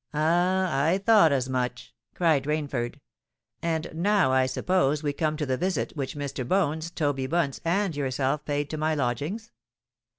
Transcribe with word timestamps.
"Ah! 0.15 0.85
I 0.87 0.97
thought 0.97 1.31
as 1.31 1.47
much!" 1.47 1.93
cried 2.15 2.45
Rainford. 2.45 2.95
"And 3.61 3.87
now, 3.93 4.31
I 4.31 4.47
suppose, 4.47 5.03
we 5.03 5.13
come 5.13 5.37
to 5.37 5.45
the 5.45 5.57
visit 5.57 5.91
which 5.95 6.15
Mr. 6.15 6.43
Bones, 6.47 6.89
Toby 6.89 7.27
Bunce, 7.27 7.61
and 7.63 7.95
yourself 7.95 8.43
paid 8.43 8.67
to 8.71 8.77
my 8.79 8.95
lodgings?" 8.95 9.51